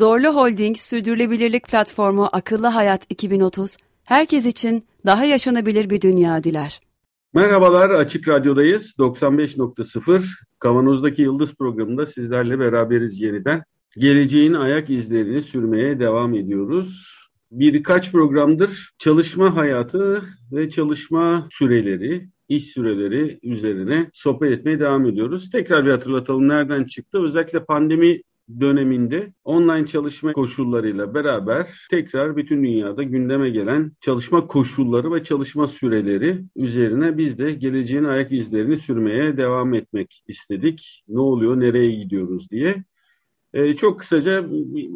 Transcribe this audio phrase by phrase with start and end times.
[0.00, 6.80] Zorlu Holding Sürdürülebilirlik Platformu Akıllı Hayat 2030, herkes için daha yaşanabilir bir dünya diler.
[7.34, 8.94] Merhabalar, Açık Radyo'dayız.
[8.98, 10.22] 95.0
[10.58, 13.62] Kavanoz'daki Yıldız programında sizlerle beraberiz yeniden.
[13.96, 17.16] Geleceğin ayak izlerini sürmeye devam ediyoruz.
[17.50, 25.50] Birkaç programdır çalışma hayatı ve çalışma süreleri, iş süreleri üzerine sohbet etmeye devam ediyoruz.
[25.50, 27.24] Tekrar bir hatırlatalım nereden çıktı.
[27.24, 28.20] Özellikle pandemi
[28.60, 36.44] döneminde online çalışma koşullarıyla beraber tekrar bütün dünyada gündeme gelen çalışma koşulları ve çalışma süreleri
[36.56, 41.04] üzerine biz de geleceğin ayak izlerini sürmeye devam etmek istedik.
[41.08, 42.84] Ne oluyor, nereye gidiyoruz diye.
[43.52, 44.48] Ee, çok kısaca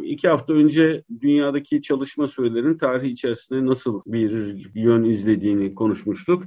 [0.04, 4.30] iki hafta önce dünyadaki çalışma sürelerinin tarihi içerisinde nasıl bir
[4.74, 6.44] yön izlediğini konuşmuştuk.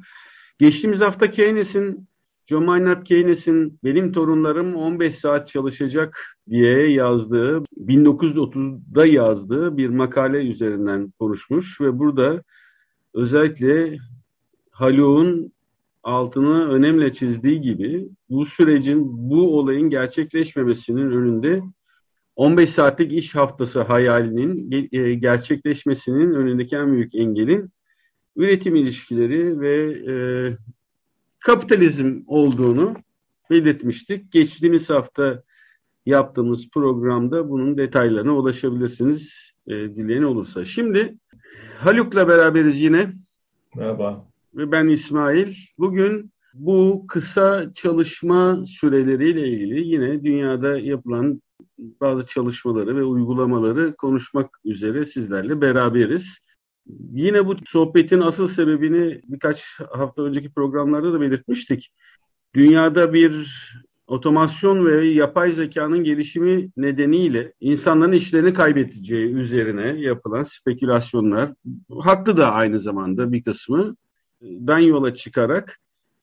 [0.59, 2.07] Geçtiğimiz hafta Keynes'in
[2.49, 11.13] John Maynard Keynes'in benim torunlarım 15 saat çalışacak diye yazdığı, 1930'da yazdığı bir makale üzerinden
[11.19, 12.43] konuşmuş ve burada
[13.13, 13.97] özellikle
[14.71, 15.53] Haluk'un
[16.03, 21.61] altını önemli çizdiği gibi bu sürecin, bu olayın gerçekleşmemesinin önünde
[22.35, 27.71] 15 saatlik iş haftası hayalinin e, gerçekleşmesinin önündeki en büyük engelin
[28.35, 29.75] üretim ilişkileri ve
[30.11, 30.13] e,
[31.47, 32.95] kapitalizm olduğunu
[33.49, 34.31] belirtmiştik.
[34.31, 35.43] Geçtiğimiz hafta
[36.05, 40.65] yaptığımız programda bunun detaylarına ulaşabilirsiniz e, dileyen olursa.
[40.65, 41.17] Şimdi
[41.77, 43.13] Haluk'la beraberiz yine.
[43.75, 44.25] Merhaba.
[44.55, 45.55] Ve ben İsmail.
[45.79, 51.41] Bugün bu kısa çalışma süreleriyle ilgili yine dünyada yapılan
[51.77, 56.39] bazı çalışmaları ve uygulamaları konuşmak üzere sizlerle beraberiz.
[57.13, 61.91] Yine bu sohbetin asıl sebebini birkaç hafta önceki programlarda da belirtmiştik.
[62.55, 63.47] Dünyada bir
[64.07, 71.53] otomasyon ve yapay zekanın gelişimi nedeniyle insanların işlerini kaybedeceği üzerine yapılan spekülasyonlar,
[71.99, 73.95] haklı da aynı zamanda bir kısmı
[74.41, 75.79] dan yola çıkarak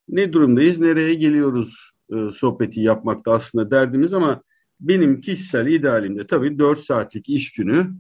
[0.09, 4.43] ne durumdayız, nereye geliyoruz e, sohbeti yapmakta aslında derdimiz ama
[4.81, 7.91] benim kişisel idealimde tabii 4 saatlik iş günü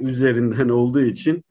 [0.00, 1.44] üzerinden olduğu için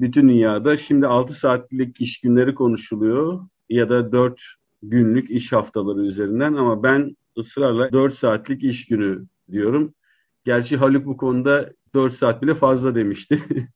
[0.00, 4.40] bütün dünyada şimdi 6 saatlik iş günleri konuşuluyor ya da 4
[4.82, 9.94] günlük iş haftaları üzerinden ama ben ısrarla 4 saatlik iş günü diyorum.
[10.44, 13.42] Gerçi Haluk bu konuda 4 saat bile fazla demişti.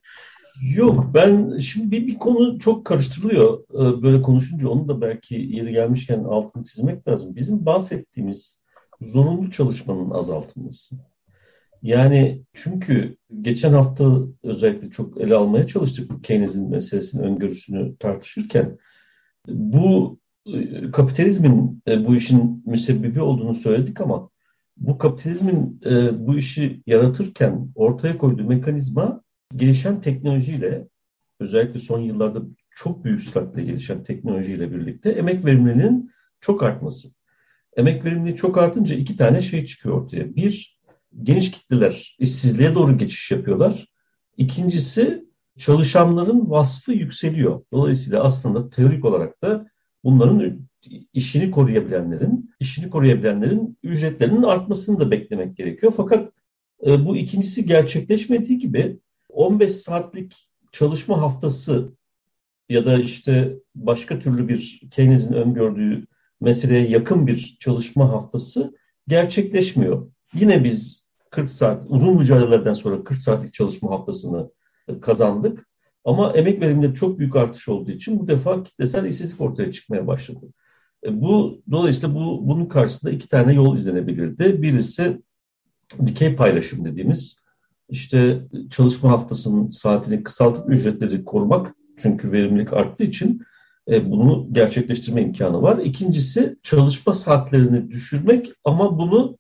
[0.63, 6.25] Yok ben şimdi bir, konu çok karıştırılıyor ee, böyle konuşunca onu da belki yeri gelmişken
[6.25, 7.37] altını çizmek lazım.
[7.37, 8.61] Bizim bahsettiğimiz
[9.03, 10.97] zorunlu çalışmanın azaltılması.
[11.85, 18.79] Yani çünkü geçen hafta özellikle çok ele almaya çalıştık Keynes'in meselesinin öngörüsünü tartışırken
[19.49, 24.31] bu e, kapitalizmin e, bu işin müsebbibi olduğunu söyledik ama
[24.77, 29.23] bu kapitalizmin e, bu işi yaratırken ortaya koyduğu mekanizma
[29.57, 30.89] gelişen teknolojiyle
[31.41, 37.09] özellikle son yıllarda çok büyük süratle gelişen teknolojiyle birlikte emek verimliliğinin çok artması.
[37.77, 40.37] Emek verimliliği çok artınca iki tane şey çıkıyor ortaya.
[40.37, 40.74] Bir,
[41.23, 43.89] geniş kitleler işsizliğe doğru geçiş yapıyorlar.
[44.37, 45.25] İkincisi
[45.59, 47.65] çalışanların vasfı yükseliyor.
[47.73, 49.67] Dolayısıyla aslında teorik olarak da
[50.05, 50.69] bunların
[51.13, 55.93] işini koruyabilenlerin, işini koruyabilenlerin ücretlerinin artmasını da beklemek gerekiyor.
[55.97, 56.33] Fakat
[56.87, 58.99] e, bu ikincisi gerçekleşmediği gibi
[59.29, 61.93] 15 saatlik çalışma haftası
[62.69, 66.07] ya da işte başka türlü bir Keynes'in öngördüğü
[66.41, 68.75] meseleye yakın bir çalışma haftası
[69.09, 70.11] gerçekleşmiyor.
[70.35, 71.04] Yine biz
[71.35, 74.51] 40 saat, uzun mücadelelerden sonra 40 saatlik çalışma haftasını
[75.01, 75.67] kazandık.
[76.05, 80.47] Ama emek veriminde çok büyük artış olduğu için bu defa kitlesel işsizlik ortaya çıkmaya başladı.
[81.07, 84.63] E, bu dolayısıyla bu bunun karşısında iki tane yol izlenebilirdi.
[84.63, 85.23] Birisi
[86.07, 87.37] dikey paylaşım dediğimiz
[87.89, 88.41] işte
[88.71, 93.43] çalışma haftasının saatini kısaltıp ücretleri korumak çünkü verimlilik arttığı için
[93.89, 95.79] e, bunu gerçekleştirme imkanı var.
[95.79, 99.39] İkincisi çalışma saatlerini düşürmek ama bunu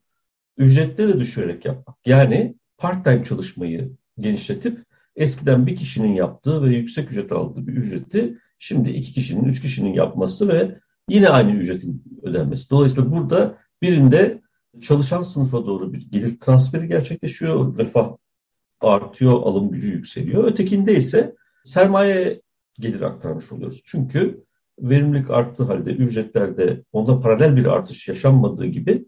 [0.56, 1.96] ücretleri de düşürerek yapmak.
[2.06, 4.84] Yani part-time çalışmayı genişletip
[5.16, 9.92] eskiden bir kişinin yaptığı ve yüksek ücret aldığı bir ücreti şimdi iki kişinin, üç kişinin
[9.92, 10.78] yapması ve
[11.08, 12.70] yine aynı ücretin ödenmesi.
[12.70, 14.42] Dolayısıyla burada birinde
[14.80, 18.16] çalışan sınıfa doğru bir gelir transferi gerçekleşiyor, refah
[18.80, 20.44] artıyor, alım gücü yükseliyor.
[20.44, 21.34] Ötekinde ise
[21.64, 22.40] sermaye
[22.78, 23.82] gelir aktarmış oluyoruz.
[23.84, 24.44] Çünkü
[24.78, 29.04] verimlilik arttığı halde ücretlerde onda paralel bir artış yaşanmadığı gibi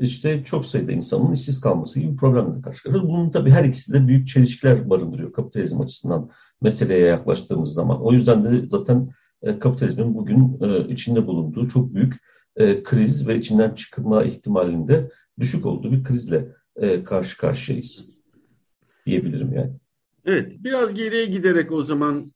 [0.00, 3.08] işte çok sayıda insanın işsiz kalması gibi bir problemle karşı karşıyayız.
[3.08, 6.30] Bunun tabii her ikisi de büyük çelişkiler barındırıyor kapitalizm açısından
[6.62, 8.02] meseleye yaklaştığımız zaman.
[8.02, 9.10] O yüzden de zaten
[9.42, 12.14] e, kapitalizmin bugün e, içinde bulunduğu çok büyük
[12.56, 15.10] e, kriz ve içinden çıkma ihtimalinde
[15.40, 16.48] düşük olduğu bir krizle
[17.04, 18.10] karşı karşıyayız
[19.06, 19.70] diyebilirim yani.
[20.24, 22.32] Evet, biraz geriye giderek o zaman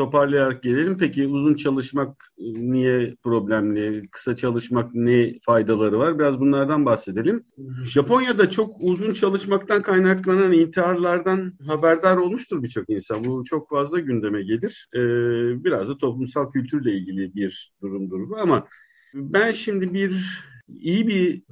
[0.00, 0.98] toparlayarak gelelim.
[0.98, 4.08] Peki uzun çalışmak e, niye problemli?
[4.10, 6.18] Kısa çalışmak ne faydaları var?
[6.18, 7.44] Biraz bunlardan bahsedelim.
[7.84, 13.24] Japonya'da çok uzun çalışmaktan kaynaklanan intiharlardan haberdar olmuştur birçok insan.
[13.24, 14.88] Bu çok fazla gündeme gelir.
[14.94, 15.00] Ee,
[15.64, 18.66] biraz da toplumsal kültürle ilgili bir durumdur bu ama
[19.14, 21.42] ben şimdi bir iyi bir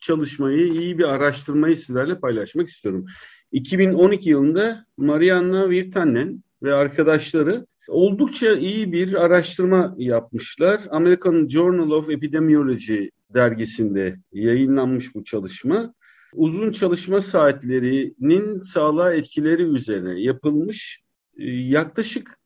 [0.00, 3.06] çalışmayı, iyi bir araştırmayı sizlerle paylaşmak istiyorum.
[3.52, 10.80] 2012 yılında Marianna Virtanen ve arkadaşları Oldukça iyi bir araştırma yapmışlar.
[10.90, 15.94] American Journal of Epidemiology dergisinde yayınlanmış bu çalışma.
[16.34, 21.00] Uzun çalışma saatlerinin sağlığa etkileri üzerine yapılmış
[21.38, 22.38] e, yaklaşık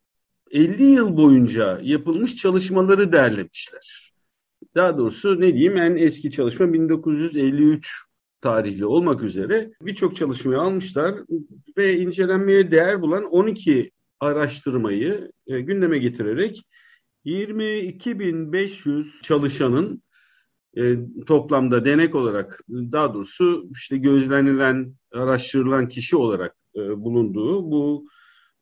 [0.50, 4.12] 50 yıl boyunca yapılmış çalışmaları derlemişler.
[4.74, 7.92] Daha doğrusu ne diyeyim en eski çalışma 1953
[8.40, 11.14] tarihli olmak üzere birçok çalışmayı almışlar
[11.76, 13.90] ve incelenmeye değer bulan 12
[14.20, 16.62] araştırmayı e, gündeme getirerek
[17.24, 20.02] 22.500 çalışanın
[20.76, 20.96] e,
[21.26, 28.08] toplamda denek olarak daha doğrusu işte gözlenilen, araştırılan kişi olarak e, bulunduğu bu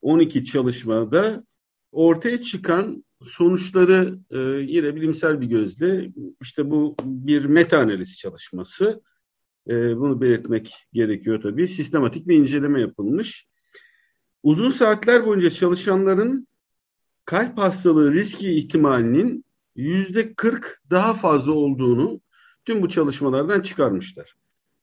[0.02, 1.44] 12 çalışmada
[1.93, 4.38] ortaya çıkan sonuçları e,
[4.72, 6.12] yine bilimsel bir gözle
[6.43, 9.02] işte bu bir meta analiz çalışması.
[9.69, 11.69] E, bunu belirtmek gerekiyor tabii.
[11.69, 13.48] Sistematik bir inceleme yapılmış.
[14.43, 16.49] Uzun saatler boyunca çalışanların
[17.25, 19.44] kalp hastalığı riski ihtimalinin
[19.76, 22.20] yüzde 40 daha fazla olduğunu
[22.64, 24.35] tüm bu çalışmalardan çıkarmışlar.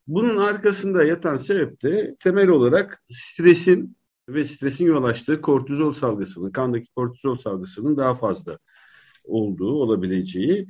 [0.08, 3.98] Bunun arkasında yatan sebep de temel olarak stresin
[4.30, 8.58] ve stresin yol açtığı kortizol salgısının, kandaki kortizol salgısının daha fazla
[9.24, 10.68] olduğu olabileceği,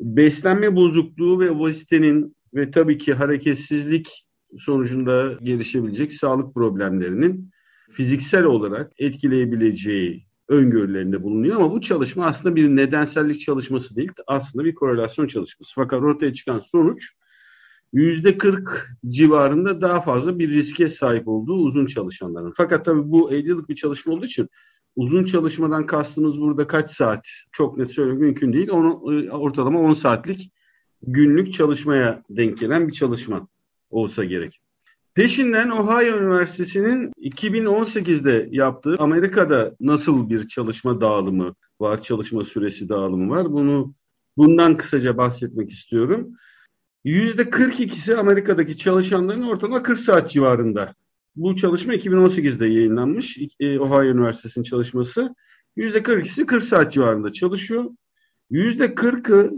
[0.00, 4.26] beslenme bozukluğu ve obezitenin ve tabii ki hareketsizlik
[4.58, 7.50] sonucunda gelişebilecek sağlık problemlerinin
[7.94, 14.74] fiziksel olarak etkileyebileceği öngörülerinde bulunuyor ama bu çalışma aslında bir nedensellik çalışması değil, aslında bir
[14.74, 15.72] korelasyon çalışması.
[15.74, 17.10] Fakat ortaya çıkan sonuç
[17.92, 22.52] yüzde 40 civarında daha fazla bir riske sahip olduğu uzun çalışanların.
[22.56, 24.48] Fakat tabii bu 50 yıllık bir çalışma olduğu için
[24.96, 28.68] uzun çalışmadan kastımız burada kaç saat çok net söylemek mümkün değil.
[28.70, 29.00] Onu,
[29.30, 30.52] ortalama 10 saatlik
[31.02, 33.48] günlük çalışmaya denk gelen bir çalışma
[33.90, 34.63] olsa gerek.
[35.14, 43.52] Peşinden Ohio Üniversitesi'nin 2018'de yaptığı Amerika'da nasıl bir çalışma dağılımı var, çalışma süresi dağılımı var.
[43.52, 43.94] Bunu
[44.36, 46.32] bundan kısaca bahsetmek istiyorum.
[47.04, 50.94] %42'si Amerika'daki çalışanların ortalama 40 saat civarında.
[51.36, 53.38] Bu çalışma 2018'de yayınlanmış.
[53.60, 55.34] E, Ohio Üniversitesi'nin çalışması.
[55.76, 57.84] %42'si 40 saat civarında çalışıyor.
[58.50, 59.52] %40'ı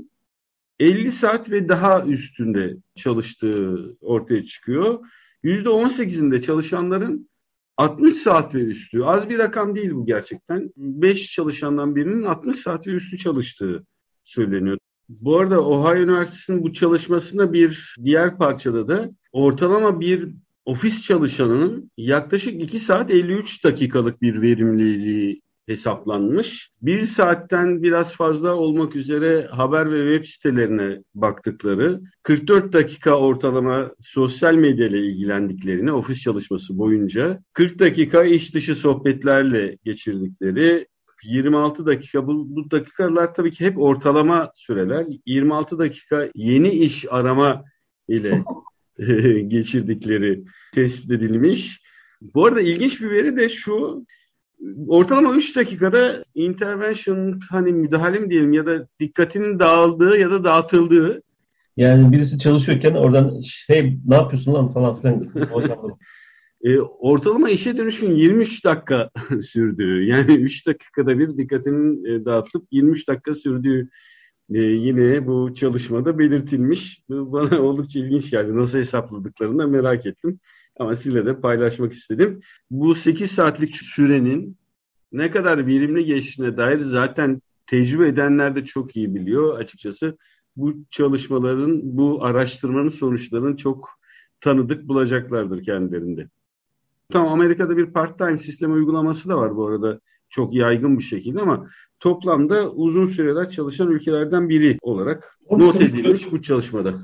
[0.80, 5.00] 50 saat ve daha üstünde çalıştığı ortaya çıkıyor.
[5.46, 7.28] %18'inde çalışanların
[7.76, 9.02] 60 saat ve üstü.
[9.02, 10.70] Az bir rakam değil bu gerçekten.
[10.76, 13.86] 5 çalışandan birinin 60 saat ve üstü çalıştığı
[14.24, 14.78] söyleniyor.
[15.08, 20.34] Bu arada Ohio Üniversitesi'nin bu çalışmasında bir diğer parçada da ortalama bir
[20.64, 26.70] ofis çalışanının yaklaşık 2 saat 53 dakikalık bir verimliliği hesaplanmış.
[26.82, 34.54] Bir saatten biraz fazla olmak üzere haber ve web sitelerine baktıkları, 44 dakika ortalama sosyal
[34.54, 40.87] medya ile ilgilendiklerini ofis çalışması boyunca, 40 dakika iş dışı sohbetlerle geçirdikleri,
[41.25, 45.06] 26 dakika bu, bu dakikalar tabii ki hep ortalama süreler.
[45.26, 47.64] 26 dakika yeni iş arama
[48.08, 48.44] ile
[49.49, 50.44] geçirdikleri
[50.75, 51.82] tespit edilmiş.
[52.20, 54.06] Bu arada ilginç bir veri de şu
[54.88, 61.22] ortalama 3 dakikada intervention hani müdahale mi diyelim ya da dikkatinin dağıldığı ya da dağıtıldığı.
[61.76, 65.30] Yani birisi çalışıyorken oradan şey ne yapıyorsun lan falan filan.
[66.64, 69.10] e, ortalama işe dönüşün 23 dakika
[69.42, 73.88] sürdüğü yani 3 dakikada bir dikkatinin e, dağıtıp 23 dakika sürdüğü
[74.54, 77.02] e, yine bu çalışmada belirtilmiş.
[77.08, 78.56] Bana oldukça ilginç geldi.
[78.56, 80.40] Nasıl hesapladıklarını da merak ettim.
[80.78, 82.40] Ama sizle de paylaşmak istedim.
[82.71, 84.56] Bu 8 saatlik sürenin
[85.12, 90.16] ne kadar verimli geçtiğine dair zaten tecrübe edenler de çok iyi biliyor açıkçası.
[90.56, 93.88] Bu çalışmaların, bu araştırmanın sonuçlarını çok
[94.40, 96.28] tanıdık bulacaklardır kendilerinde.
[97.12, 101.66] Tamam Amerika'da bir part-time sistem uygulaması da var bu arada çok yaygın bir şekilde ama
[102.00, 106.95] toplamda uzun süreler çalışan ülkelerden biri olarak Orada not edilmiş bu çalışmada.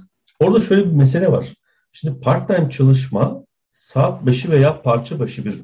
[0.40, 1.54] Orada şöyle bir mesele var.
[1.92, 5.62] Şimdi part-time çalışma saat başı veya parça başı bir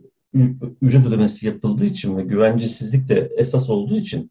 [0.82, 4.30] ücret ödemesi yapıldığı için ve güvencesizlik de esas olduğu için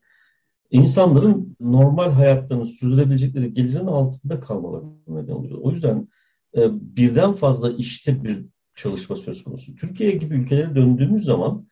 [0.71, 5.59] insanların normal hayatlarını sürdürebilecekleri gelirin altında kalmaları neden oluyor.
[5.61, 6.07] O yüzden
[6.57, 9.75] e, birden fazla işte bir çalışma söz konusu.
[9.75, 11.67] Türkiye gibi ülkelere döndüğümüz zaman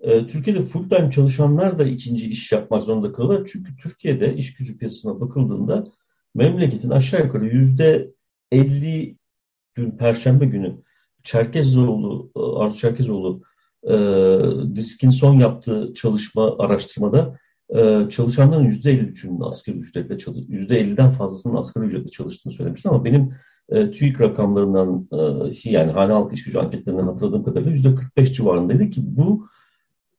[0.00, 3.48] e, Türkiye'de full time çalışanlar da ikinci iş yapmak zorunda kalıyorlar.
[3.52, 5.84] Çünkü Türkiye'de iş gücü piyasasına bakıldığında
[6.34, 8.10] memleketin aşağı yukarı yüzde
[8.52, 9.16] 50
[9.76, 10.82] dün Perşembe günü
[11.24, 13.42] Çerkezoğlu, e, Arzu Çerkezoğlu
[13.84, 13.94] e,
[14.76, 22.10] Disk'in son yaptığı çalışma araştırmada e, çalışanların %53'ünün asgari ücretle çalıştığını, %50'den fazlasının asgari ücretle
[22.10, 23.32] çalıştığını söylemişti ama benim
[23.68, 29.00] e, TÜİK rakamlarından e, yani hane halk iş gücü anketlerinden hatırladığım kadarıyla %45 civarındaydı ki
[29.04, 29.48] bu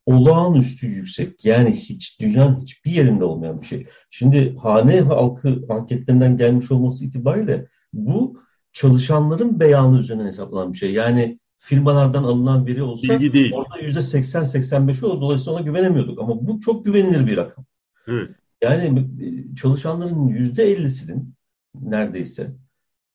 [0.06, 1.46] olağanüstü yüksek.
[1.46, 3.88] Yani hiç dünyanın hiçbir yerinde olmayan bir şey.
[4.10, 8.42] Şimdi hane halkı anketlerinden gelmiş olması itibariyle bu
[8.74, 10.94] çalışanların beyanı üzerinden hesaplanan bir şey.
[10.94, 13.54] Yani firmalardan alınan veri olsa Bilgi değil.
[13.54, 15.22] orada yüzde 80-85 olur.
[15.22, 16.20] Dolayısıyla ona güvenemiyorduk.
[16.20, 17.66] Ama bu çok güvenilir bir rakam.
[18.08, 18.30] Evet.
[18.62, 21.34] Yani e, çalışanların yüzde 50'sinin
[21.82, 22.56] neredeyse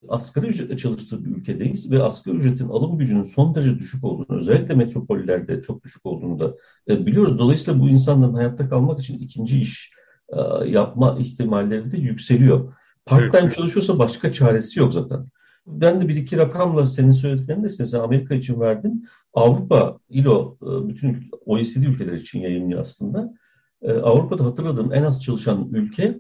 [0.09, 4.75] asgari ücretle çalıştığı bir ülkedeyiz ve asgari ücretin alım gücünün son derece düşük olduğunu, özellikle
[4.75, 6.55] metropollerde çok düşük olduğunu da
[6.89, 7.39] e, biliyoruz.
[7.39, 9.93] Dolayısıyla bu insanların hayatta kalmak için ikinci iş
[10.29, 12.75] e, yapma ihtimalleri de yükseliyor.
[13.07, 13.57] Part-time evet.
[13.57, 15.27] çalışıyorsa başka çaresi yok zaten.
[15.67, 19.09] Ben de bir iki rakamla senin söylediklerini de sen Amerika için verdin.
[19.35, 23.35] Avrupa, ILO, e, bütün OECD ülkeler için yayınlıyor aslında.
[23.83, 26.19] E, Avrupa'da hatırladığım en az çalışan ülke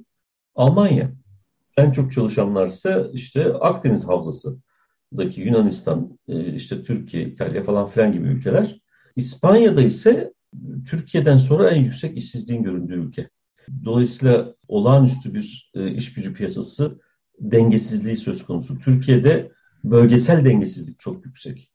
[0.54, 1.12] Almanya.
[1.76, 8.28] En çok çalışanlar ise işte Akdeniz Havzası'daki Yunanistan, e, işte Türkiye, İtalya falan filan gibi
[8.28, 8.80] ülkeler.
[9.16, 10.32] İspanya'da ise
[10.86, 13.30] Türkiye'den sonra en yüksek işsizliğin göründüğü ülke.
[13.84, 17.00] Dolayısıyla olağanüstü bir iş gücü piyasası
[17.40, 18.78] dengesizliği söz konusu.
[18.78, 19.52] Türkiye'de
[19.84, 21.70] bölgesel dengesizlik çok yüksek.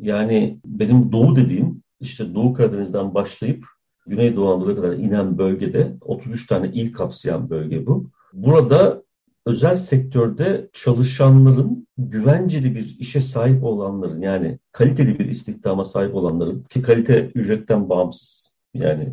[0.00, 3.64] Yani benim doğu dediğim işte Doğu Karadeniz'den başlayıp
[4.06, 8.10] Güneydoğu Anadolu'ya kadar inen bölgede 33 tane il kapsayan bölge bu.
[8.32, 9.02] Burada
[9.46, 16.82] özel sektörde çalışanların güvenceli bir işe sahip olanların yani kaliteli bir istihdama sahip olanların ki
[16.82, 19.12] kalite ücretten bağımsız yani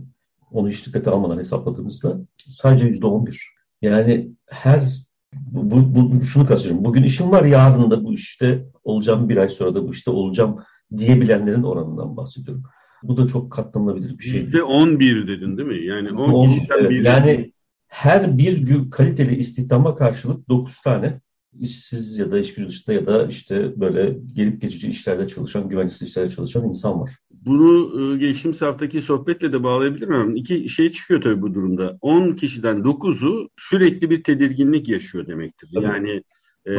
[0.51, 3.53] onu hiç dikkate almadan hesapladığımızda sadece yüzde on bir.
[3.81, 5.08] Yani her
[5.51, 6.85] bu, bu, şunu kastediyorum.
[6.85, 10.59] Bugün işim var, yarın da bu işte olacağım, bir ay sonra da bu işte olacağım
[10.97, 12.63] diyebilenlerin oranından bahsediyorum.
[13.03, 14.41] Bu da çok katlanılabilir bir şey.
[14.41, 15.85] Yüzde 11 dedin değil mi?
[15.85, 17.05] Yani 10 On, kişiden biri.
[17.05, 17.51] Yani
[17.87, 21.21] her bir gün kaliteli istihdama karşılık 9 tane
[21.59, 26.07] işsiz ya da iş gücü dışında ya da işte böyle gelip geçici işlerde çalışan, güvencesiz
[26.07, 27.11] işlerde çalışan insan var.
[27.49, 30.35] Bunu e, geçtiğimiz haftaki sohbetle de bağlayabilir miyim?
[30.35, 31.97] İki şey çıkıyor tabii bu durumda.
[32.01, 35.69] 10 kişiden 9'u sürekli bir tedirginlik yaşıyor demektir.
[35.73, 35.85] Tabii.
[35.85, 36.23] Yani
[36.65, 36.71] e,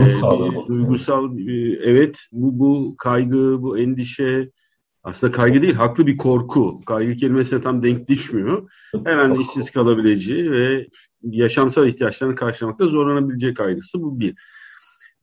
[0.68, 4.50] duygusal e, evet bu, bu kaygı, bu endişe
[5.02, 6.80] aslında kaygı değil, haklı bir korku.
[6.86, 8.70] Kaygı kelimesine tam denk düşmüyor.
[9.04, 10.86] Her an işsiz kalabileceği ve
[11.22, 14.34] yaşamsal ihtiyaçlarını karşılamakta zorlanabilecek kaygısı bu bir.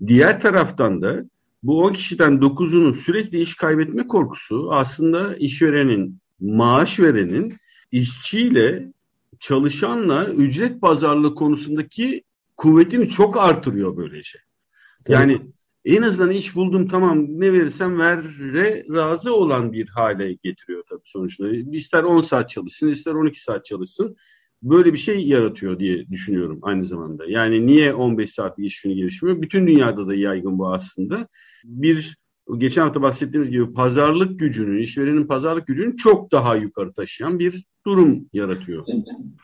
[0.07, 1.23] Diğer taraftan da
[1.67, 7.57] bu 10 kişiden 9'unun sürekli iş kaybetme korkusu aslında işverenin, maaş verenin
[7.91, 8.91] işçiyle
[9.39, 12.23] çalışanla ücret pazarlığı konusundaki
[12.57, 14.23] kuvvetini çok artırıyor böylece.
[14.23, 14.41] Şey.
[15.07, 15.41] Yani
[15.85, 21.49] en azından iş buldum tamam ne verirsem verre razı olan bir hale getiriyor tabii sonuçta.
[21.49, 24.15] İster 10 saat çalışsın ister 12 saat çalışsın
[24.63, 27.23] böyle bir şey yaratıyor diye düşünüyorum aynı zamanda.
[27.27, 29.41] Yani niye 15 saatlik iş günü gelişmiyor?
[29.41, 31.27] Bütün dünyada da yaygın bu aslında.
[31.63, 32.17] Bir
[32.57, 38.25] geçen hafta bahsettiğimiz gibi pazarlık gücünü, işverenin pazarlık gücünü çok daha yukarı taşıyan bir durum
[38.33, 38.85] yaratıyor.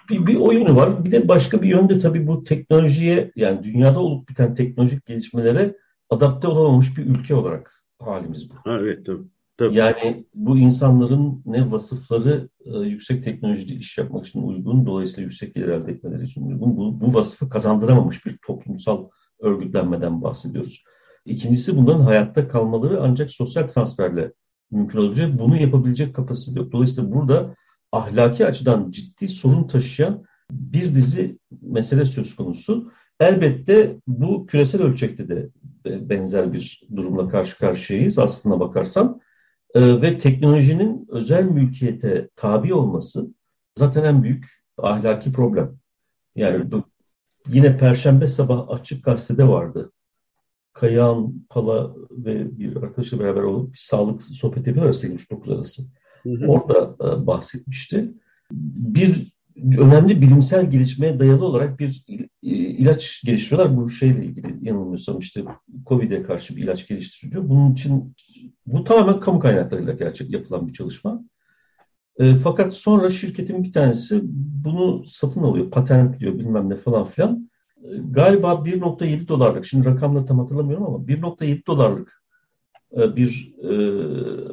[0.09, 1.05] Bir, bir oyunu var.
[1.05, 5.77] Bir de başka bir yönde tabii bu teknolojiye yani dünyada olup biten teknolojik gelişmelere
[6.09, 8.53] adapte olamamış bir ülke olarak halimiz bu.
[8.69, 9.23] Evet tabii.
[9.57, 9.77] Tabii.
[9.77, 15.67] Yani bu insanların ne vasıfları e, yüksek teknolojide iş yapmak için uygun, dolayısıyla yüksek gelir
[15.67, 16.77] elde etmeleri için uygun.
[16.77, 20.83] Bu, bu vasıfı kazandıramamış bir toplumsal örgütlenmeden bahsediyoruz.
[21.25, 24.33] İkincisi bunların hayatta kalmaları ancak sosyal transferle
[24.71, 25.39] mümkün olacak.
[25.39, 26.71] Bunu yapabilecek kapasite yok.
[26.71, 27.55] Dolayısıyla burada
[27.91, 32.91] ahlaki açıdan ciddi sorun taşıyan bir dizi mesele söz konusu.
[33.19, 35.49] Elbette bu küresel ölçekte de
[35.85, 39.21] benzer bir durumla karşı karşıyayız aslına bakarsan.
[39.73, 43.27] Ee, ve teknolojinin özel mülkiyete tabi olması
[43.75, 45.77] zaten en büyük ahlaki problem.
[46.35, 46.83] Yani bu,
[47.47, 49.91] yine Perşembe sabah açık gazetede vardı.
[50.73, 55.83] Kayahan Pala ve bir arkadaşla beraber olup bir sağlık sohbeti yapıyorlar 8.30 arası.
[56.23, 56.47] Hı hı.
[56.47, 58.13] Orada e, bahsetmişti.
[58.51, 62.05] Bir önemli bilimsel gelişmeye dayalı olarak bir
[62.41, 63.77] ilaç geliştiriyorlar.
[63.77, 65.43] Bu şeyle ilgili yanılmıyorsam işte
[65.85, 67.49] COVID'e karşı bir ilaç geliştiriliyor.
[67.49, 68.15] Bunun için
[68.65, 71.23] bu tamamen kamu kaynaklarıyla gerçek yapılan bir çalışma.
[72.19, 74.21] E, fakat sonra şirketin bir tanesi
[74.65, 77.49] bunu satın alıyor, patentliyor bilmem ne falan filan.
[77.83, 82.23] E, galiba 1.7 dolarlık, şimdi rakamları tam hatırlamıyorum ama 1.7 dolarlık
[82.97, 83.73] e, bir e,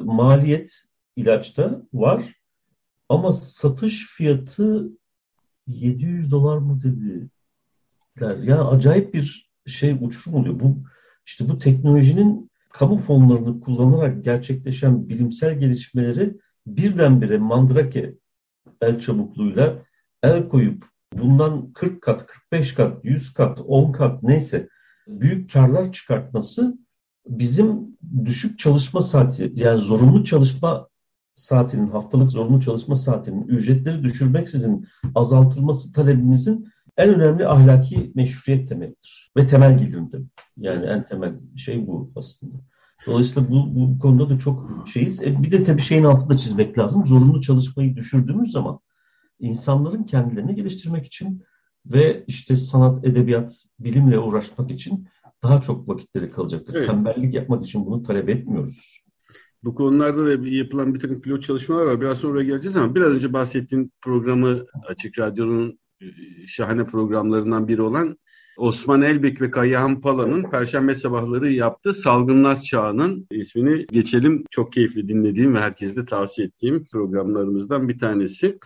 [0.01, 0.71] maliyet
[1.15, 2.40] ilaçta var.
[3.11, 4.89] Ama satış fiyatı
[5.67, 8.37] 700 dolar mı dediler.
[8.37, 10.59] Ya acayip bir şey uçurum oluyor.
[10.59, 10.77] Bu
[11.25, 16.37] işte bu teknolojinin kamu fonlarını kullanarak gerçekleşen bilimsel gelişmeleri
[16.67, 18.15] birdenbire mandrake
[18.81, 19.83] el çabukluğuyla
[20.23, 24.69] el koyup bundan 40 kat, 45 kat, 100 kat, 10 kat neyse
[25.07, 26.77] büyük karlar çıkartması
[27.27, 30.90] bizim düşük çalışma saati yani zorunlu çalışma
[31.41, 36.67] saatinin, haftalık zorunlu çalışma saatinin ücretleri düşürmeksizin azaltılması talebimizin
[36.97, 39.31] en önemli ahlaki meşruiyet demektir.
[39.37, 40.09] Ve temel gelirim
[40.57, 42.57] Yani en temel şey bu aslında.
[43.07, 45.21] Dolayısıyla bu, bu konuda da çok şeyiz.
[45.21, 47.07] E bir de tabii şeyin altında çizmek lazım.
[47.07, 48.79] Zorunlu çalışmayı düşürdüğümüz zaman
[49.39, 51.43] insanların kendilerini geliştirmek için
[51.85, 55.07] ve işte sanat, edebiyat, bilimle uğraşmak için
[55.43, 56.75] daha çok vakitleri kalacaktır.
[56.75, 56.87] Evet.
[56.87, 59.01] Tembellik yapmak için bunu talep etmiyoruz.
[59.63, 62.01] Bu konularda da yapılan bir takım pilot çalışmalar var.
[62.01, 66.07] Biraz sonra geleceğiz ama biraz önce bahsettiğim programı Açık Radyo'nun e,
[66.47, 68.17] şahane programlarından biri olan
[68.57, 74.43] Osman Elbek ve Kayahan Pala'nın Perşembe sabahları yaptığı Salgınlar Çağı'nın ismini geçelim.
[74.51, 78.59] Çok keyifli dinlediğim ve herkese de tavsiye ettiğim programlarımızdan bir tanesi.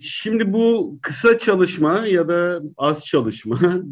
[0.00, 3.58] Şimdi bu kısa çalışma ya da az çalışma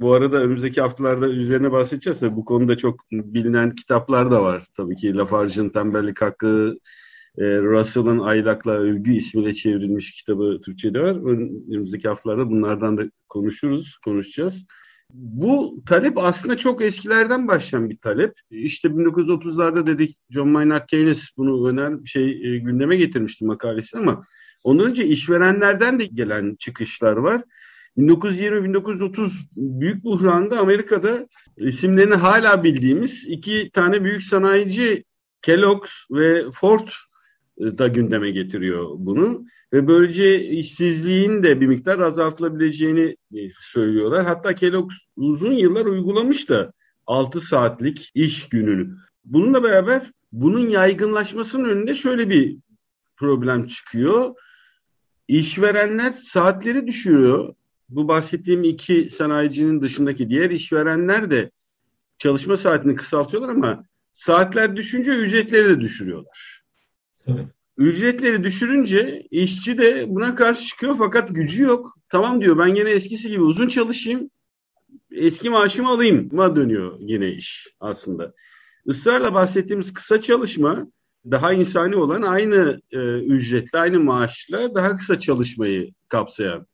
[0.00, 4.66] bu arada önümüzdeki haftalarda üzerine bahsedeceğiz de bu konuda çok bilinen kitaplar da var.
[4.76, 6.78] Tabii ki Lafarge'ın Tembellik Hakkı,
[7.38, 11.32] e, Russell'ın Aylak'la Övgü ismiyle çevrilmiş kitabı Türkçe'de var.
[11.70, 14.66] Önümüzdeki haftalarda bunlardan da konuşuruz, konuşacağız.
[15.12, 18.34] Bu talep aslında çok eskilerden başlayan bir talep.
[18.50, 24.22] İşte 1930'larda dedik John Maynard Keynes bunu öner şey e, gündeme getirmişti makalesini ama
[24.64, 27.42] ondan önce işverenlerden de gelen çıkışlar var.
[27.98, 35.04] 1920-1930 büyük buhranda Amerika'da isimlerini hala bildiğimiz iki tane büyük sanayici
[35.42, 36.88] Kellogg's ve Ford
[37.58, 44.24] e, da gündeme getiriyor bunu ve böylece işsizliğin de bir miktar azaltılabileceğini e, söylüyorlar.
[44.24, 46.72] Hatta Kellogg's uzun yıllar uygulamış da
[47.06, 48.96] 6 saatlik iş gününü.
[49.24, 52.56] Bununla beraber bunun yaygınlaşmasının önünde şöyle bir
[53.16, 54.34] problem çıkıyor.
[55.28, 57.54] İşverenler saatleri düşürüyor.
[57.88, 61.50] Bu bahsettiğim iki sanayicinin dışındaki diğer işverenler de
[62.18, 66.62] çalışma saatini kısaltıyorlar ama saatler düşünce ücretleri de düşürüyorlar.
[67.26, 67.46] Evet.
[67.76, 71.98] Ücretleri düşürünce işçi de buna karşı çıkıyor fakat gücü yok.
[72.08, 74.30] Tamam diyor ben yine eskisi gibi uzun çalışayım,
[75.10, 78.32] eski maaşımı alayım ma dönüyor yine iş aslında.
[78.86, 80.86] Israrla bahsettiğimiz kısa çalışma
[81.30, 86.66] daha insani olan aynı e, ücretle, aynı maaşla daha kısa çalışmayı kapsayan.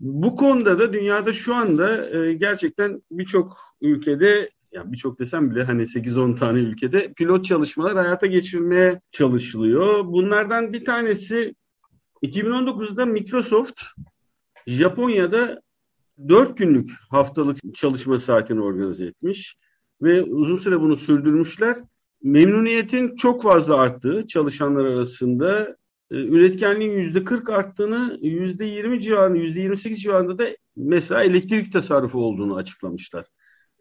[0.00, 5.82] Bu konuda da dünyada şu anda e, gerçekten birçok ülkede yani birçok desem bile hani
[5.82, 10.04] 8-10 tane ülkede pilot çalışmalar hayata geçirmeye çalışılıyor.
[10.04, 11.54] Bunlardan bir tanesi
[12.22, 13.80] 2019'da Microsoft
[14.66, 15.62] Japonya'da
[16.28, 19.56] 4 günlük haftalık çalışma saatini organize etmiş
[20.02, 21.76] ve uzun süre bunu sürdürmüşler.
[22.24, 25.76] Memnuniyetin çok fazla arttığı çalışanlar arasında
[26.10, 30.44] e, üretkenliğin yüzde 40 arttığını, yüzde 20 civarında, yüzde 28 civarında da
[30.76, 33.26] mesela elektrik tasarrufu olduğunu açıklamışlar.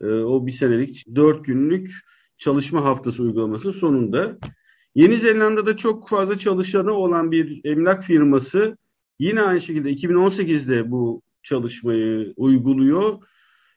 [0.01, 1.91] Ee, o bir senelik dört günlük
[2.37, 4.37] çalışma haftası uygulaması sonunda.
[4.95, 8.77] Yeni Zelanda'da çok fazla çalışanı olan bir emlak firması
[9.19, 13.19] yine aynı şekilde 2018'de bu çalışmayı uyguluyor.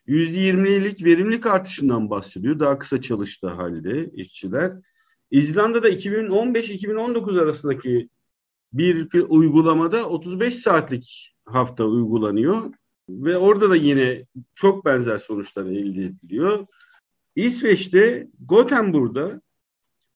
[0.09, 2.59] %20'lik verimlilik artışından bahsediyor.
[2.59, 4.73] Daha kısa çalıştığı halde işçiler.
[5.31, 8.09] İzlanda'da 2015-2019 arasındaki
[8.73, 12.73] bir, uygulamada 35 saatlik hafta uygulanıyor.
[13.09, 16.67] Ve orada da yine çok benzer sonuçlar elde ediliyor.
[17.37, 19.41] İsveç'te Gothenburg'da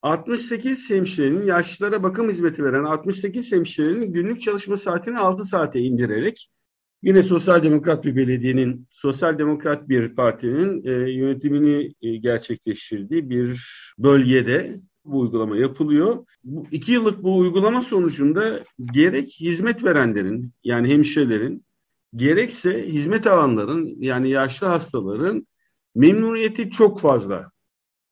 [0.03, 6.51] 68 hemşirenin yaşlılara bakım hizmeti veren 68 hemşirenin günlük çalışma saatini 6 saate indirerek
[7.03, 13.67] yine sosyal demokrat bir belediyenin, sosyal demokrat bir partinin e, yönetimini e, gerçekleştirdiği bir
[13.99, 16.27] bölgede bu uygulama yapılıyor.
[16.45, 18.61] Bu, iki yıllık bu uygulama sonucunda
[18.93, 21.65] gerek hizmet verenlerin yani hemşirelerin
[22.17, 25.47] gerekse hizmet alanların yani yaşlı hastaların
[25.95, 27.51] memnuniyeti çok fazla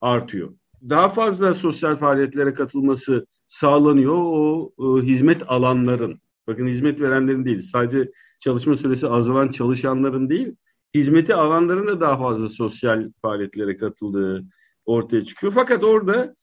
[0.01, 0.53] artıyor.
[0.89, 6.21] Daha fazla sosyal faaliyetlere katılması sağlanıyor o e, hizmet alanların.
[6.49, 10.55] Bakın hizmet verenlerin değil, sadece çalışma süresi azalan çalışanların değil,
[10.95, 14.45] hizmeti alanların da daha fazla sosyal faaliyetlere katıldığı
[14.85, 15.53] ortaya çıkıyor.
[15.53, 16.35] Fakat orada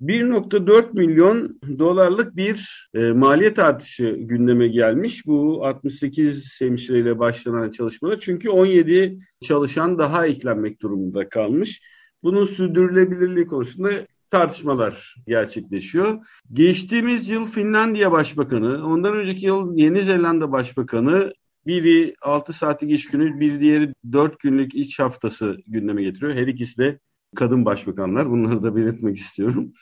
[0.00, 5.26] 1.4 milyon dolarlık bir e, maliyet artışı gündeme gelmiş.
[5.26, 8.20] Bu 68 hemşireyle başlanan çalışmalar.
[8.20, 11.82] Çünkü 17 çalışan daha eklenmek durumunda kalmış.
[12.22, 13.90] Bunun sürdürülebilirliği konusunda
[14.30, 16.18] tartışmalar gerçekleşiyor.
[16.52, 21.32] Geçtiğimiz yıl Finlandiya Başbakanı, ondan önceki yıl Yeni Zelanda Başbakanı
[21.66, 26.34] biri 6 saatlik iş günü, bir diğeri 4 günlük iç haftası gündeme getiriyor.
[26.34, 26.98] Her ikisi de
[27.36, 28.30] kadın başbakanlar.
[28.30, 29.72] Bunları da belirtmek istiyorum.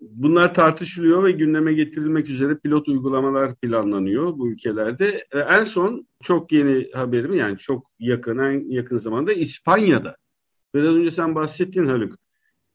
[0.00, 5.24] Bunlar tartışılıyor ve gündeme getirilmek üzere pilot uygulamalar planlanıyor bu ülkelerde.
[5.32, 10.16] En son çok yeni haberim yani çok yakın en yakın zamanda İspanya'da.
[10.74, 12.18] Biraz önce sen bahsettin Haluk.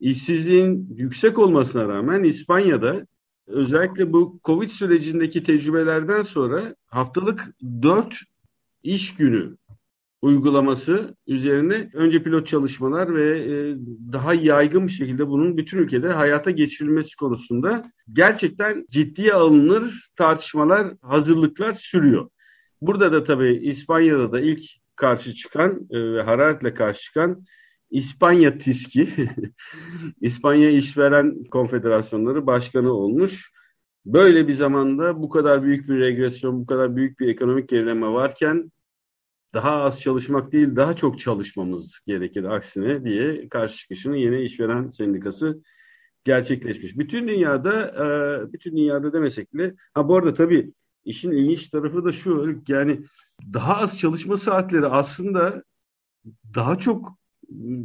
[0.06, 3.08] İşsizliğin yüksek olmasına rağmen İspanya'da
[3.48, 7.48] özellikle bu Covid sürecindeki tecrübelerden sonra haftalık
[7.82, 8.20] 4
[8.84, 9.58] iş günü
[10.22, 13.76] uygulaması üzerine önce pilot çalışmalar ve e,
[14.14, 21.74] daha yaygın bir şekilde bunun bütün ülkede hayata geçirilmesi konusunda gerçekten ciddiye alınır tartışmalar, hazırlıklar
[21.74, 22.30] sürüyor.
[22.82, 24.62] Burada da tabii İspanya'da da ilk
[24.96, 27.46] karşı çıkan e, ve hararetle karşı çıkan
[27.96, 29.10] İspanya TİSKİ,
[30.22, 33.52] İspanya İşveren Konfederasyonları Başkanı olmuş.
[34.06, 38.72] Böyle bir zamanda bu kadar büyük bir regresyon, bu kadar büyük bir ekonomik gerileme varken
[39.54, 45.62] daha az çalışmak değil daha çok çalışmamız gerekir aksine diye karşı çıkışını yeni işveren sendikası
[46.24, 46.98] gerçekleşmiş.
[46.98, 48.08] Bütün dünyada e,
[48.54, 50.74] bütün dünyada demesek bile ha bu arada tabii
[51.06, 53.02] işin ilginç tarafı da şu yani
[53.54, 55.64] daha az çalışma saatleri aslında
[56.56, 57.25] daha çok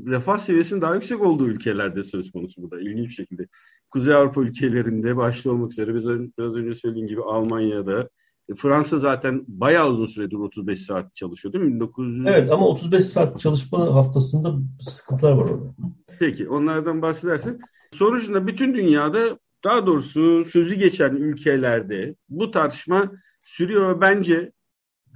[0.07, 3.47] refah seviyesinin daha yüksek olduğu ülkelerde söz konusu bu da ilginç bir şekilde.
[3.91, 6.05] Kuzey Avrupa ülkelerinde başta olmak üzere biraz,
[6.39, 8.09] biraz önce söylediğim gibi Almanya'da,
[8.49, 11.75] e, Fransa zaten bayağı uzun süredir 35 saat çalışıyor değil mi?
[11.75, 12.27] 1900...
[12.27, 15.75] Evet ama 35 saat çalışma haftasında sıkıntılar var orada.
[16.19, 17.61] Peki onlardan bahsedersek.
[17.93, 24.53] Sonucunda bütün dünyada daha doğrusu sözü geçen ülkelerde bu tartışma sürüyor ve bence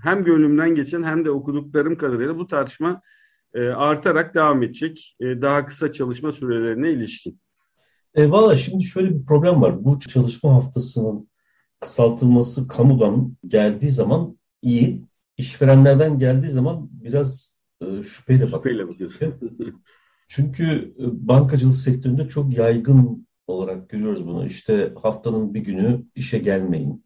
[0.03, 3.01] hem gönlümden geçen hem de okuduklarım kadarıyla bu tartışma
[3.55, 5.17] e, artarak devam edecek.
[5.21, 7.41] E, daha kısa çalışma sürelerine ilişkin.
[8.15, 9.85] E, Valla şimdi şöyle bir problem var.
[9.85, 11.29] Bu çalışma haftasının
[11.81, 15.05] kısaltılması kamudan geldiği zaman iyi.
[15.37, 19.35] İşverenlerden geldiği zaman biraz e, şüpheyle, şüpheyle bakıyorsun.
[20.29, 24.47] Çünkü e, bankacılık sektöründe çok yaygın olarak görüyoruz bunu.
[24.47, 27.05] İşte haftanın bir günü işe gelmeyin.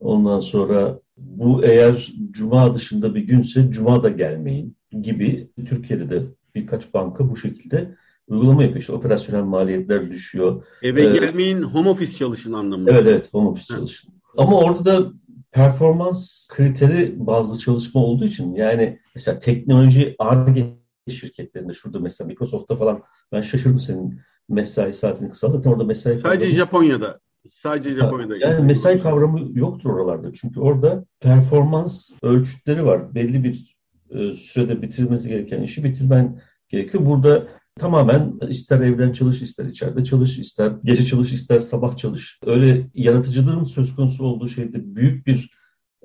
[0.00, 6.22] Ondan sonra bu eğer cuma dışında bir günse cuma da gelmeyin gibi Türkiye'de de
[6.54, 7.94] birkaç banka bu şekilde
[8.28, 8.80] uygulama yapıyor.
[8.80, 10.62] İşte operasyonel maliyetler düşüyor.
[10.82, 12.92] Eve ee, gelmeyin home office çalışın anlamında.
[12.92, 14.14] Evet evet home office çalışın.
[14.36, 15.12] Ama orada da
[15.52, 20.66] performans kriteri bazı çalışma olduğu için yani mesela teknoloji ARGE
[21.10, 25.70] şirketlerinde şurada mesela Microsoft'ta falan ben şaşırdım senin mesai saatini kısalttın.
[25.70, 26.56] Orada mesai Sadece kavramı...
[26.56, 27.20] Japonya'da.
[27.54, 28.36] Sadece Japonya'da.
[28.36, 30.32] Yani mesai kavramı yoktur oralarda.
[30.32, 33.14] Çünkü orada performans ölçütleri var.
[33.14, 33.75] Belli bir
[34.10, 37.06] e, sürede bitirmesi gereken işi bitirmen gerekiyor.
[37.06, 42.38] Burada Tamamen ister evden çalış, ister içeride çalış, ister gece çalış, ister sabah çalış.
[42.46, 45.50] Öyle yaratıcılığın söz konusu olduğu şeyde büyük bir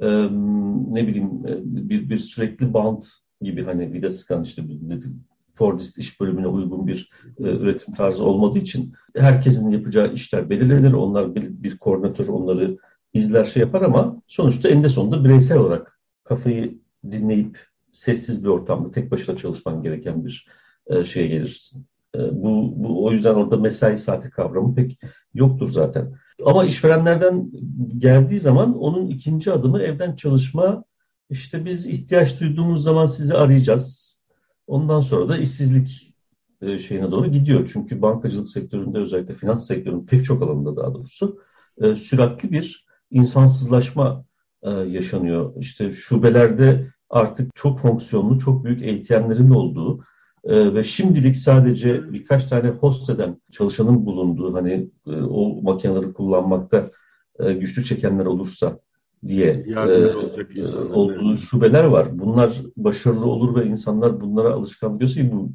[0.01, 0.07] e,
[0.87, 3.03] ne bileyim bir, bir sürekli band
[3.41, 4.63] gibi hani vida sıkan işte
[5.53, 7.09] Fordist iş bölümüne uygun bir
[7.39, 10.93] e, üretim tarzı olmadığı için herkesin yapacağı işler belirlenir.
[10.93, 12.77] Onlar bir, bir koordinatör onları
[13.13, 16.79] izler şey yapar ama sonuçta eninde sonunda bireysel olarak kafayı
[17.11, 20.47] dinleyip sessiz bir ortamda tek başına çalışman gereken bir
[20.87, 21.85] e, şeye gelirsin.
[22.15, 24.99] E, bu, bu o yüzden orada mesai saati kavramı pek
[25.33, 26.13] yoktur zaten.
[26.45, 27.51] Ama işverenlerden
[27.97, 30.83] geldiği zaman onun ikinci adımı evden çalışma.
[31.29, 34.17] İşte biz ihtiyaç duyduğumuz zaman sizi arayacağız.
[34.67, 36.15] Ondan sonra da işsizlik
[36.61, 37.69] e, şeyine doğru gidiyor.
[37.73, 41.39] Çünkü bankacılık sektöründe özellikle finans sektörünün pek çok alanında daha doğrusu
[41.95, 44.25] süratli bir insansızlaşma
[44.87, 45.53] yaşanıyor.
[45.59, 50.03] İşte şubelerde artık çok fonksiyonlu, çok büyük ATM'lerin olduğu,
[50.43, 56.91] e, ve şimdilik sadece birkaç tane host eden çalışanın bulunduğu hani e, o makineleri kullanmakta
[57.39, 58.79] e, güçlü çekenler olursa
[59.27, 62.19] diye e, olacak e, olduğu şubeler var.
[62.19, 65.51] Bunlar başarılı olur ve insanlar bunlara alışkan diyorsa bu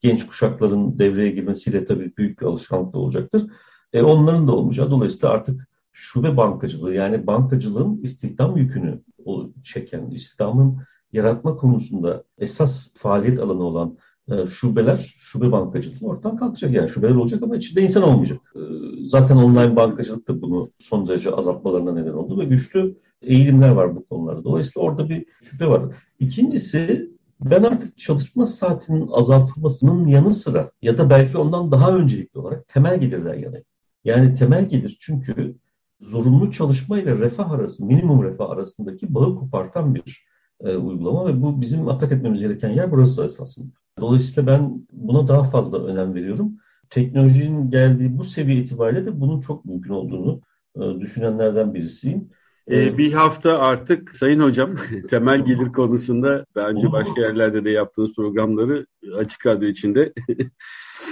[0.00, 3.46] genç kuşakların devreye girmesiyle tabii büyük bir alışkanlık da olacaktır.
[3.92, 10.78] E, onların da olmayacağı dolayısıyla artık şube bankacılığı yani bankacılığın istihdam yükünü o çeken, istihdamın
[11.12, 13.98] yaratma konusunda esas faaliyet alanı olan
[14.30, 16.72] e, şubeler, şube bankacılığı ortadan kalkacak.
[16.72, 18.40] Yani şubeler olacak ama içinde insan olmayacak.
[18.56, 18.60] E,
[19.06, 24.06] zaten online bankacılık da bunu son derece azaltmalarına neden oldu ve güçlü eğilimler var bu
[24.06, 24.44] konularda.
[24.44, 25.82] Dolayısıyla orada bir şüphe var.
[26.20, 32.68] İkincisi ben artık çalışma saatinin azaltılmasının yanı sıra ya da belki ondan daha öncelikli olarak
[32.68, 33.64] temel gelirden yanayım.
[34.04, 35.54] Yani temel gelir çünkü
[36.00, 40.24] zorunlu çalışma ile refah arası, minimum refah arasındaki bağı kopartan bir
[40.60, 43.72] e, uygulama ve bu bizim atak etmemiz gereken yer burası esasında.
[44.00, 46.52] Dolayısıyla ben buna daha fazla önem veriyorum.
[46.90, 50.40] Teknolojinin geldiği bu seviye itibariyle de bunun çok mümkün olduğunu
[50.76, 52.28] e, düşünenlerden birisiyim.
[52.70, 54.76] Ee, bir hafta artık Sayın Hocam
[55.10, 58.86] temel gelir konusunda daha önce başka yerlerde de yaptığınız programları
[59.16, 60.12] açık radyo içinde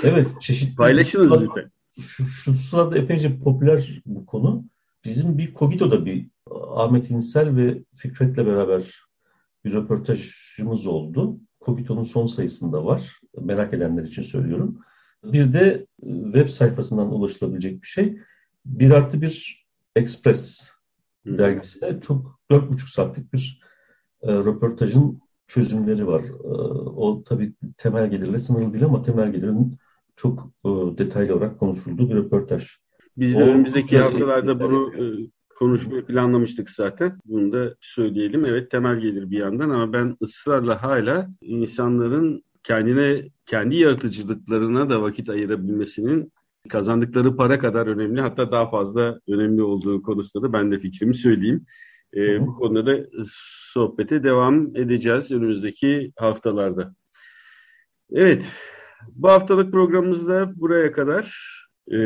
[0.04, 1.70] evet, çeşitli paylaşınız lütfen.
[2.00, 4.64] Şu, şu sırada epeyce popüler bu konu.
[5.08, 8.94] Bizim bir Cogito'da bir Ahmet İnsel ve Fikret'le beraber
[9.64, 11.40] bir röportajımız oldu.
[11.64, 13.20] Cogito'nun son sayısında var.
[13.40, 14.78] Merak edenler için söylüyorum.
[15.24, 15.86] Bir de
[16.32, 18.18] web sayfasından ulaşılabilecek bir şey.
[18.66, 19.66] Bir artı bir
[19.96, 20.70] Express
[21.26, 23.60] dergisinde çok dört buçuk saatlik bir
[24.22, 26.22] e, röportajın çözümleri var.
[26.24, 26.48] E,
[26.88, 29.78] o tabii temel gelirle sınırlı değil ama temel gelirin
[30.16, 30.68] çok e,
[30.98, 32.68] detaylı olarak konuşulduğu bir röportaj.
[33.18, 35.02] Biz de o, önümüzdeki haftalarda bunu e,
[35.58, 37.18] konuşmayı planlamıştık zaten.
[37.24, 38.44] Bunu da söyleyelim.
[38.44, 45.28] Evet temel gelir bir yandan ama ben ısrarla hala insanların kendine, kendi yaratıcılıklarına da vakit
[45.28, 46.32] ayırabilmesinin
[46.68, 51.64] kazandıkları para kadar önemli hatta daha fazla önemli olduğu konusunda da ben de fikrimi söyleyeyim.
[52.16, 53.06] E, bu konuda da
[53.72, 56.94] sohbete devam edeceğiz önümüzdeki haftalarda.
[58.12, 58.52] Evet,
[59.08, 61.58] bu haftalık programımız da buraya kadar.
[61.92, 61.98] E,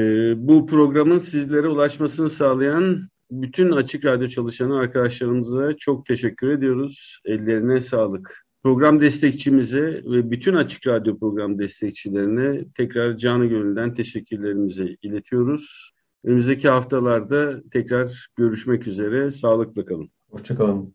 [0.49, 7.21] bu programın sizlere ulaşmasını sağlayan bütün Açık Radyo çalışanı arkadaşlarımıza çok teşekkür ediyoruz.
[7.25, 8.45] Ellerine sağlık.
[8.63, 15.93] Program destekçimize ve bütün Açık Radyo program destekçilerine tekrar canı gönülden teşekkürlerimizi iletiyoruz.
[16.25, 19.31] Önümüzdeki haftalarda tekrar görüşmek üzere.
[19.31, 20.11] Sağlıkla kalın.
[20.31, 20.95] Hoşçakalın.